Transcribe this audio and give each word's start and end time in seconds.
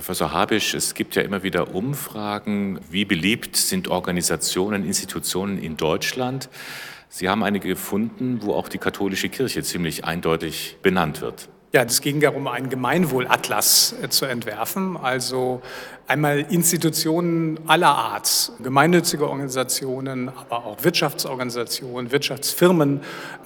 Professor 0.00 0.32
Habisch, 0.32 0.72
es 0.72 0.94
gibt 0.94 1.14
ja 1.14 1.20
immer 1.20 1.42
wieder 1.42 1.74
Umfragen, 1.74 2.80
wie 2.88 3.04
beliebt 3.04 3.54
sind 3.54 3.88
Organisationen, 3.88 4.86
Institutionen 4.86 5.62
in 5.62 5.76
Deutschland. 5.76 6.48
Sie 7.10 7.28
haben 7.28 7.44
eine 7.44 7.60
gefunden, 7.60 8.38
wo 8.40 8.54
auch 8.54 8.68
die 8.68 8.78
katholische 8.78 9.28
Kirche 9.28 9.62
ziemlich 9.62 10.06
eindeutig 10.06 10.78
benannt 10.80 11.20
wird. 11.20 11.50
Ja, 11.72 11.84
es 11.84 12.00
ging 12.00 12.18
darum, 12.18 12.48
einen 12.48 12.68
Gemeinwohlatlas 12.68 13.94
äh, 14.02 14.08
zu 14.08 14.26
entwerfen, 14.26 14.96
also 14.96 15.62
einmal 16.08 16.40
Institutionen 16.50 17.60
aller 17.68 17.94
Art, 17.94 18.50
gemeinnützige 18.60 19.28
Organisationen, 19.28 20.30
aber 20.30 20.64
auch 20.66 20.82
Wirtschaftsorganisationen, 20.82 22.10
Wirtschaftsfirmen, 22.10 23.02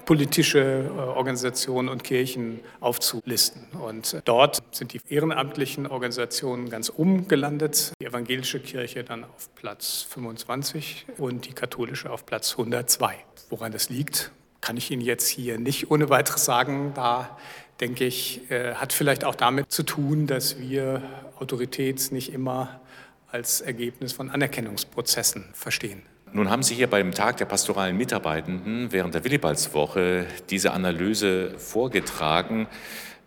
politische 0.07 0.61
äh, 0.87 1.01
Organisationen 1.01 1.91
und 1.91 2.03
Kirchen 2.03 2.61
aufzulisten. 2.81 3.61
Und 3.79 4.23
dort 4.25 4.63
sind 4.71 4.95
die 4.95 5.03
ehrenamtlichen 5.11 5.87
Organisationen 5.87 6.71
ganz 6.71 6.91
oben 6.97 7.29
gelandet, 7.29 7.93
die 8.01 8.07
evangelische 8.07 8.59
Kirche 8.59 9.05
dann 9.05 9.25
auf 9.25 9.55
Platz 9.55 10.07
25 10.09 11.09
und 11.19 11.45
die 11.45 11.53
katholische 11.53 12.11
auf 12.11 12.25
Platz 12.25 12.53
102. 12.53 13.17
Woran 13.51 13.73
das 13.73 13.91
liegt, 13.91 14.33
kann 14.63 14.79
ich 14.79 14.91
Ihnen 14.91 15.03
jetzt 15.03 15.29
hier 15.29 15.59
nicht 15.59 15.91
ohne 15.91 16.09
weiteres 16.09 16.47
sagen. 16.47 16.93
Da 16.95 17.37
denke 17.81 18.05
ich, 18.05 18.51
äh, 18.51 18.75
hat 18.75 18.93
vielleicht 18.93 19.25
auch 19.25 19.35
damit 19.35 19.71
zu 19.73 19.83
tun, 19.83 20.27
dass 20.27 20.59
wir 20.59 21.03
Autorität 21.39 22.13
nicht 22.13 22.33
immer 22.33 22.81
als 23.31 23.61
Ergebnis 23.61 24.13
von 24.13 24.31
Anerkennungsprozessen 24.31 25.47
verstehen. 25.53 26.03
Nun 26.33 26.51
haben 26.51 26.63
Sie 26.63 26.75
hier 26.75 26.89
beim 26.89 27.13
Tag 27.13 27.37
der 27.37 27.45
pastoralen 27.45 27.97
Mitarbeitenden 27.97 28.91
während 28.91 29.15
der 29.15 29.25
Willibaldswoche 29.25 30.27
diese 30.51 30.73
Analyse 30.73 31.57
vorgetragen. 31.59 32.67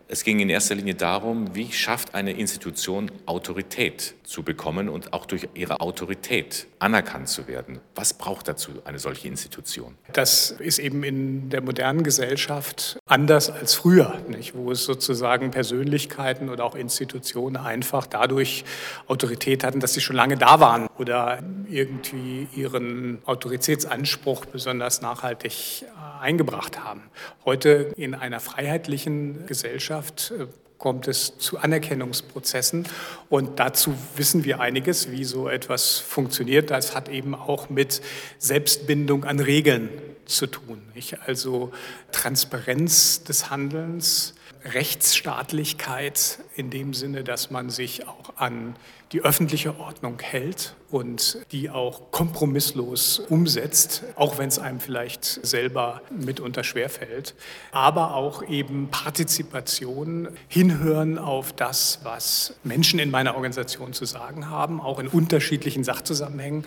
Es 0.10 0.24
ging 0.24 0.40
in 0.40 0.48
erster 0.50 0.74
Linie 0.74 0.96
darum, 0.96 1.54
wie 1.54 1.70
schafft 1.74 2.16
eine 2.16 2.32
Institution 2.32 3.12
Autorität 3.26 4.16
zu 4.24 4.42
bekommen 4.42 4.88
und 4.88 5.12
auch 5.12 5.26
durch 5.26 5.50
ihre 5.54 5.82
Autorität 5.82 6.68
anerkannt 6.80 7.28
zu 7.28 7.48
werden. 7.48 7.81
Was 7.94 8.14
braucht 8.14 8.48
dazu 8.48 8.72
eine 8.86 9.00
solche 9.00 9.28
Institution? 9.28 9.96
Das 10.14 10.52
ist 10.52 10.80
eben 10.80 11.04
in 11.04 11.50
der 11.50 11.62
modernen 11.62 12.04
Gesellschaft 12.04 12.98
anders 13.06 13.50
als 13.50 13.73
früher, 13.73 14.18
nicht? 14.30 14.56
wo 14.56 14.72
es 14.72 14.86
sozusagen 14.86 15.52
Persönlichkeiten 15.52 16.48
oder 16.48 16.64
auch 16.64 16.76
Institutionen 16.76 17.58
einfach 17.58 18.08
dadurch 18.08 18.64
Autorität 19.08 19.66
hatten, 19.66 19.81
dass 19.81 19.94
sie 19.94 20.02
schon 20.02 20.16
lange 20.16 20.38
da 20.38 20.62
waren 20.62 20.88
oder 20.98 21.44
irgendwie 21.70 22.48
ihren 22.56 23.20
Autoritätsanspruch 23.26 24.46
besonders 24.46 25.02
nachhaltig 25.02 25.86
eingebracht 26.22 26.84
haben. 26.84 27.03
Heute 27.46 27.94
in 27.98 28.16
einer 28.16 28.40
freiheitlichen 28.40 29.46
Gesellschaft 29.48 29.97
äh, 30.31 30.48
kommt 30.78 31.08
es 31.08 31.38
zu 31.38 31.58
Anerkennungsprozessen. 31.58 32.88
Und 33.30 33.59
dazu 33.59 33.94
wissen 34.16 34.44
wir 34.44 34.59
einiges, 34.59 35.12
wie 35.12 35.23
so 35.23 35.50
etwas 35.50 35.98
funktioniert. 36.00 36.70
Das 36.72 36.95
hat 36.95 37.09
eben 37.09 37.36
auch 37.36 37.70
mit 37.70 38.02
Selbstbindung 38.38 39.23
an 39.23 39.40
Regeln 39.40 39.90
zu 40.28 40.47
tun. 40.47 40.81
Also 41.25 41.72
Transparenz 42.11 43.23
des 43.23 43.50
Handelns, 43.50 44.34
Rechtsstaatlichkeit 44.64 46.39
in 46.56 46.69
dem 46.69 46.94
Sinne, 46.94 47.23
dass 47.23 47.52
man 47.52 47.69
sich 47.69 48.08
auch 48.08 48.34
an 48.38 48.75
die 49.14 49.22
öffentliche 49.22 49.80
Ordnung 49.80 50.19
hält 50.19 50.75
und 50.89 51.39
die 51.52 51.69
auch 51.69 52.11
kompromisslos 52.11 53.19
umsetzt, 53.19 54.03
auch 54.16 54.38
wenn 54.38 54.50
es 54.50 54.59
einem 54.59 54.81
vielleicht 54.81 55.23
selber 55.23 56.02
mitunter 56.09 56.64
schwerfällt. 56.64 57.34
Aber 57.72 58.16
auch 58.16 58.44
eben 58.44 58.89
Partizipation, 58.89 60.30
hinhören 60.50 61.17
auf 61.17 61.53
das, 61.53 62.00
was 62.03 62.56
Menschen 62.64 63.00
in 63.00 63.09
meiner 63.09 63.36
Organisation 63.36 63.94
zu 63.94 64.06
sagen 64.06 64.50
haben, 64.50 64.81
auch 64.81 65.00
in 65.00 65.08
unterschiedlichen 65.08 65.86
Sachzusammenhängen, 65.86 66.66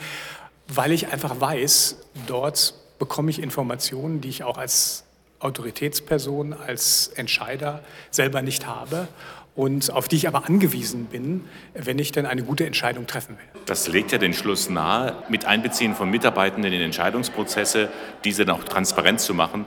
weil 0.67 0.93
ich 0.93 1.09
einfach 1.09 1.41
weiß, 1.41 1.97
dort 2.27 2.75
bekomme 3.01 3.31
ich 3.31 3.43
Informationen, 3.43 4.21
die 4.21 4.29
ich 4.29 4.45
auch 4.45 4.59
als 4.59 5.05
Autoritätsperson, 5.41 6.53
als 6.53 7.09
Entscheider 7.09 7.83
selber 8.11 8.43
nicht 8.43 8.67
habe 8.67 9.09
und 9.57 9.91
auf 9.91 10.07
die 10.07 10.17
ich 10.17 10.29
aber 10.29 10.47
angewiesen 10.47 11.07
bin, 11.07 11.45
wenn 11.75 11.99
ich 11.99 12.13
denn 12.13 12.27
eine 12.27 12.45
gute 12.45 12.67
Entscheidung 12.67 13.09
treffen 13.09 13.37
will. 13.39 13.63
Das 13.67 13.89
legt 13.89 14.13
ja 14.13 14.19
den 14.19 14.35
Schluss 14.35 14.71
nahe, 14.71 15.25
mit 15.29 15.47
Einbeziehen 15.47 15.97
von 15.97 16.11
Mitarbeitenden 16.11 16.73
in 16.73 16.81
Entscheidungsprozesse, 16.83 17.89
diese 18.23 18.45
dann 18.45 18.55
auch 18.55 18.65
transparent 18.65 19.21
zu 19.21 19.35
machen, 19.35 19.67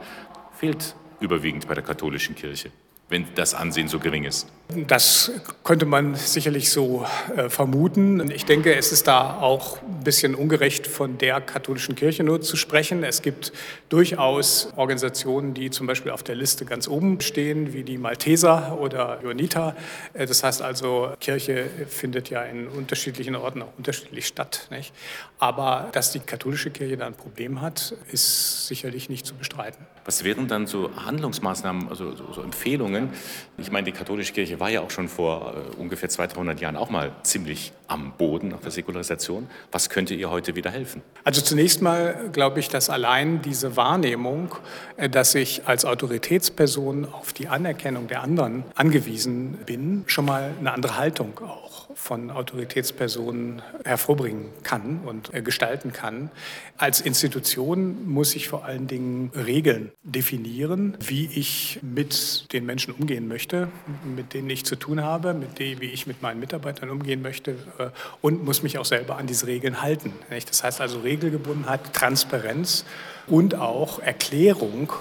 fehlt 0.57 0.95
überwiegend 1.19 1.67
bei 1.67 1.73
der 1.73 1.83
katholischen 1.83 2.35
Kirche 2.35 2.71
wenn 3.13 3.27
das 3.35 3.53
Ansehen 3.53 3.87
so 3.87 3.99
gering 3.99 4.23
ist? 4.23 4.47
Das 4.87 5.31
könnte 5.63 5.85
man 5.85 6.15
sicherlich 6.15 6.71
so 6.71 7.05
äh, 7.35 7.49
vermuten. 7.49 8.31
Ich 8.31 8.45
denke, 8.45 8.75
es 8.75 8.91
ist 8.91 9.07
da 9.07 9.39
auch 9.39 9.81
ein 9.81 10.03
bisschen 10.03 10.35
ungerecht 10.35 10.87
von 10.87 11.17
der 11.17 11.41
katholischen 11.41 11.95
Kirche 11.95 12.23
nur 12.23 12.41
zu 12.41 12.55
sprechen. 12.55 13.03
Es 13.03 13.21
gibt 13.21 13.53
durchaus 13.89 14.69
Organisationen, 14.75 15.53
die 15.53 15.69
zum 15.69 15.87
Beispiel 15.87 16.11
auf 16.11 16.23
der 16.23 16.35
Liste 16.35 16.65
ganz 16.65 16.87
oben 16.87 17.21
stehen, 17.21 17.73
wie 17.73 17.83
die 17.83 17.97
Malteser 17.97 18.77
oder 18.79 19.19
Johanniter. 19.21 19.75
Äh, 20.13 20.25
das 20.25 20.43
heißt 20.43 20.61
also, 20.61 21.11
Kirche 21.19 21.65
findet 21.87 22.29
ja 22.29 22.43
in 22.43 22.67
unterschiedlichen 22.67 23.35
Orten 23.35 23.61
auch 23.61 23.77
unterschiedlich 23.77 24.27
statt. 24.27 24.67
Nicht? 24.71 24.93
Aber 25.39 25.89
dass 25.91 26.11
die 26.11 26.19
katholische 26.19 26.71
Kirche 26.71 26.97
da 26.97 27.05
ein 27.05 27.15
Problem 27.15 27.61
hat, 27.61 27.95
ist 28.11 28.67
sicherlich 28.67 29.09
nicht 29.09 29.25
zu 29.25 29.35
bestreiten. 29.35 29.85
Was 30.05 30.23
wären 30.23 30.47
dann 30.47 30.67
so 30.67 30.89
Handlungsmaßnahmen, 30.95 31.87
also 31.87 32.15
so, 32.15 32.33
so 32.33 32.41
Empfehlungen? 32.41 33.09
Ich 33.57 33.71
meine, 33.71 33.85
die 33.85 33.91
katholische 33.91 34.33
Kirche 34.33 34.59
war 34.63 34.69
ja 34.69 34.79
auch 34.79 34.91
schon 34.91 35.09
vor 35.09 35.55
äh, 35.57 35.75
ungefähr 35.75 36.07
200 36.07 36.61
Jahren 36.61 36.77
auch 36.77 36.89
mal 36.89 37.11
ziemlich 37.23 37.73
am 37.87 38.13
Boden 38.17 38.47
nach 38.47 38.61
der 38.61 38.71
Säkularisation. 38.71 39.49
Was 39.73 39.89
könnte 39.89 40.13
ihr 40.13 40.29
heute 40.29 40.55
wieder 40.55 40.71
helfen? 40.71 41.01
Also 41.25 41.41
zunächst 41.41 41.81
mal 41.81 42.29
glaube 42.31 42.61
ich, 42.61 42.69
dass 42.69 42.89
allein 42.89 43.41
diese 43.41 43.75
Wahrnehmung, 43.75 44.55
äh, 44.95 45.09
dass 45.09 45.35
ich 45.35 45.67
als 45.67 45.83
Autoritätsperson 45.83 47.05
auf 47.11 47.33
die 47.33 47.49
Anerkennung 47.49 48.07
der 48.07 48.23
anderen 48.23 48.63
angewiesen 48.75 49.57
bin, 49.65 50.05
schon 50.07 50.23
mal 50.23 50.53
eine 50.57 50.71
andere 50.71 50.95
Haltung 50.95 51.37
auch 51.39 51.89
von 51.95 52.31
Autoritätspersonen 52.31 53.61
hervorbringen 53.85 54.45
kann 54.63 55.01
und 55.05 55.33
äh, 55.33 55.41
gestalten 55.41 55.93
kann. 55.93 56.31
Als 56.77 57.01
Institution 57.01 58.07
muss 58.07 58.35
ich 58.35 58.47
vor 58.47 58.65
allen 58.65 58.87
Dingen 58.87 59.31
Regeln 59.35 59.91
definieren, 60.03 60.97
wie 60.99 61.25
ich 61.25 61.79
mit 61.81 62.51
den 62.53 62.65
Menschen 62.65 62.93
umgehen 62.93 63.27
möchte, 63.27 63.67
mit 64.15 64.33
denen 64.33 64.49
ich 64.53 64.65
zu 64.65 64.75
tun 64.75 65.03
habe, 65.03 65.33
mit 65.33 65.59
denen, 65.59 65.81
wie 65.81 65.87
ich 65.87 66.07
mit 66.07 66.21
meinen 66.21 66.39
Mitarbeitern 66.39 66.89
umgehen 66.89 67.21
möchte 67.21 67.51
äh, 67.51 67.89
und 68.21 68.45
muss 68.45 68.63
mich 68.63 68.77
auch 68.77 68.85
selber 68.85 69.17
an 69.17 69.27
diese 69.27 69.47
Regeln 69.47 69.81
halten. 69.81 70.13
Das 70.29 70.63
heißt 70.63 70.81
also 70.81 70.99
Regelgebundenheit, 70.99 71.93
Transparenz 71.93 72.85
und 73.27 73.55
auch 73.55 73.99
Erklärung 73.99 74.93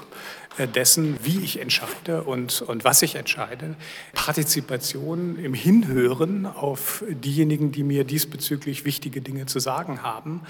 dessen, 0.74 1.18
wie 1.22 1.40
ich 1.40 1.60
entscheide 1.60 2.24
und, 2.24 2.62
und 2.62 2.84
was 2.84 3.02
ich 3.02 3.14
entscheide. 3.14 3.74
Partizipation 4.12 5.38
im 5.38 5.54
Hinhören 5.54 6.46
auf 6.46 7.04
diejenigen, 7.08 7.72
die 7.72 7.82
mir 7.82 8.04
diesbezüglich 8.04 8.84
wichtige 8.84 9.20
Dinge 9.20 9.46
zu 9.46 9.60
sagen 9.60 10.02
haben. 10.02 10.42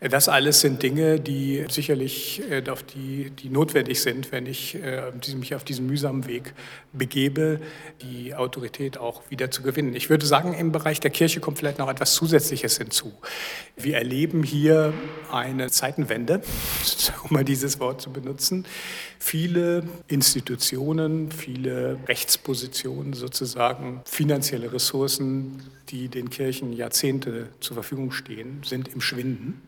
Äh, 0.00 0.08
das 0.08 0.28
alles 0.28 0.60
sind 0.60 0.82
Dinge, 0.82 1.20
die 1.20 1.64
sicherlich 1.68 2.42
äh, 2.50 2.62
auf 2.68 2.82
die, 2.82 3.30
die 3.30 3.48
notwendig 3.48 4.00
sind, 4.00 4.32
wenn 4.32 4.46
ich 4.46 4.78
mich 5.36 5.54
auf 5.54 5.64
diesem 5.64 5.86
mühsamen 5.86 6.26
Weg 6.26 6.54
begebe, 6.92 7.60
die 8.02 8.34
Autorität 8.34 8.98
auch 8.98 9.22
wieder 9.30 9.50
zu 9.50 9.62
gewinnen. 9.62 9.94
Ich 9.94 10.10
würde 10.10 10.26
sagen, 10.26 10.54
im 10.54 10.72
Bereich 10.72 11.00
der 11.00 11.10
Kirche 11.10 11.40
kommt 11.40 11.58
vielleicht 11.58 11.78
noch 11.78 11.88
etwas 11.88 12.14
Zusätzliches 12.14 12.78
hinzu. 12.78 13.12
Wir 13.76 13.96
erleben 13.96 14.42
hier 14.42 14.92
eine 15.30 15.70
Zeitenwende, 15.70 16.42
um 17.24 17.34
mal 17.34 17.44
dieses 17.44 17.80
Wort 17.80 18.00
zu 18.00 18.10
benutzen. 18.10 18.66
Viele 19.18 19.47
Institutionen, 20.08 21.30
viele 21.30 21.98
Rechtspositionen 22.06 23.12
sozusagen, 23.12 24.00
finanzielle 24.04 24.72
Ressourcen, 24.72 25.62
die 25.88 26.08
den 26.08 26.30
Kirchen 26.30 26.72
Jahrzehnte 26.72 27.48
zur 27.60 27.74
Verfügung 27.74 28.12
stehen, 28.12 28.62
sind 28.64 28.88
im 28.88 29.00
Schwinden. 29.00 29.60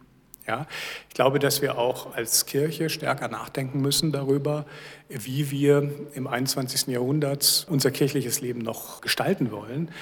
Ja, 0.51 0.67
ich 1.09 1.15
glaube, 1.15 1.39
dass 1.39 1.63
wir 1.63 1.79
auch 1.79 2.13
als 2.17 2.45
Kirche 2.45 2.91
stärker 2.91 3.29
nachdenken 3.29 3.81
müssen 3.81 4.11
darüber, 4.11 4.67
wie 5.09 5.53
wir 5.53 5.89
im 6.15 6.27
21. 6.27 6.89
Jahrhundert 6.89 7.69
unser 7.71 7.93
kirchliches 7.93 8.41
Leben 8.41 8.59
noch 8.59 9.01
gestalten 9.01 9.53
wollen, 9.53 9.93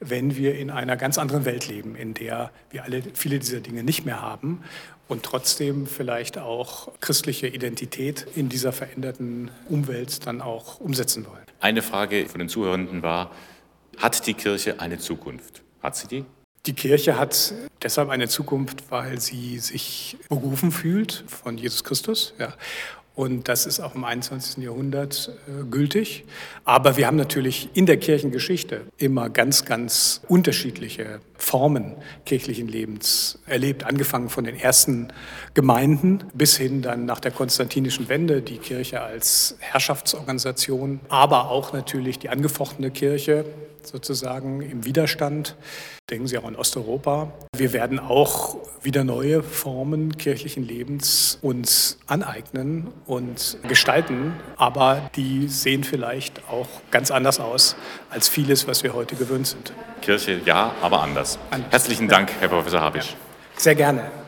wenn 0.00 0.34
wir 0.34 0.54
in 0.54 0.70
einer 0.70 0.96
ganz 0.96 1.18
anderen 1.18 1.44
Welt 1.44 1.68
leben, 1.68 1.94
in 1.94 2.14
der 2.14 2.50
wir 2.70 2.84
alle 2.84 3.02
viele 3.12 3.38
dieser 3.38 3.60
Dinge 3.60 3.82
nicht 3.82 4.06
mehr 4.06 4.22
haben 4.22 4.62
und 5.08 5.24
trotzdem 5.24 5.86
vielleicht 5.86 6.38
auch 6.38 6.90
christliche 7.00 7.46
Identität 7.46 8.26
in 8.34 8.48
dieser 8.48 8.72
veränderten 8.72 9.50
Umwelt 9.68 10.26
dann 10.26 10.40
auch 10.40 10.80
umsetzen 10.80 11.26
wollen. 11.26 11.44
Eine 11.60 11.82
Frage 11.82 12.24
von 12.30 12.38
den 12.38 12.48
Zuhörenden 12.48 13.02
war, 13.02 13.30
hat 13.98 14.26
die 14.26 14.32
Kirche 14.32 14.80
eine 14.80 14.96
Zukunft? 14.96 15.60
Hat 15.82 15.96
sie 15.96 16.08
die? 16.08 16.24
Die 16.68 16.74
Kirche 16.74 17.18
hat 17.18 17.54
deshalb 17.82 18.10
eine 18.10 18.28
Zukunft, 18.28 18.90
weil 18.90 19.18
sie 19.22 19.58
sich 19.58 20.18
berufen 20.28 20.70
fühlt 20.70 21.24
von 21.26 21.56
Jesus 21.56 21.82
Christus 21.82 22.34
ja, 22.38 22.52
Und 23.18 23.48
das 23.48 23.66
ist 23.66 23.80
auch 23.80 23.96
im 23.96 24.04
21. 24.04 24.62
Jahrhundert 24.62 25.32
äh, 25.48 25.64
gültig. 25.64 26.24
Aber 26.64 26.96
wir 26.96 27.08
haben 27.08 27.16
natürlich 27.16 27.68
in 27.74 27.84
der 27.84 27.96
Kirchengeschichte 27.96 28.82
immer 28.96 29.28
ganz, 29.28 29.64
ganz 29.64 30.20
unterschiedliche 30.28 31.18
Formen 31.36 31.96
kirchlichen 32.26 32.68
Lebens 32.68 33.40
erlebt, 33.44 33.82
angefangen 33.82 34.28
von 34.28 34.44
den 34.44 34.54
ersten 34.54 35.08
Gemeinden 35.52 36.22
bis 36.32 36.56
hin 36.56 36.80
dann 36.80 37.06
nach 37.06 37.18
der 37.18 37.32
konstantinischen 37.32 38.08
Wende 38.08 38.40
die 38.40 38.58
Kirche 38.58 39.00
als 39.00 39.56
Herrschaftsorganisation, 39.58 41.00
aber 41.08 41.50
auch 41.50 41.72
natürlich 41.72 42.20
die 42.20 42.28
angefochtene 42.28 42.92
Kirche 42.92 43.44
sozusagen 43.82 44.62
im 44.62 44.84
Widerstand. 44.84 45.56
Denken 46.10 46.26
Sie 46.26 46.38
auch 46.38 46.44
an 46.44 46.56
Osteuropa. 46.56 47.32
Wir 47.56 47.72
werden 47.72 47.98
auch 47.98 48.56
wieder 48.82 49.04
neue 49.04 49.42
Formen 49.42 50.16
kirchlichen 50.16 50.66
Lebens 50.66 51.38
uns 51.42 51.98
aneignen 52.06 52.88
und 53.08 53.56
gestalten, 53.66 54.34
aber 54.56 55.10
die 55.16 55.48
sehen 55.48 55.82
vielleicht 55.82 56.42
auch 56.48 56.68
ganz 56.90 57.10
anders 57.10 57.40
aus 57.40 57.74
als 58.10 58.28
vieles, 58.28 58.68
was 58.68 58.84
wir 58.84 58.92
heute 58.92 59.16
gewöhnt 59.16 59.46
sind. 59.46 59.72
Kirche 60.02 60.40
ja, 60.44 60.72
aber 60.82 61.02
anders. 61.02 61.38
anders. 61.50 61.72
Herzlichen 61.72 62.06
Dank, 62.06 62.30
Herr 62.38 62.48
Professor 62.48 62.80
Habisch. 62.80 63.16
Sehr 63.56 63.74
gerne. 63.74 64.27